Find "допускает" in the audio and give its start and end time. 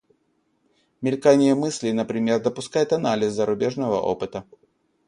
2.41-2.91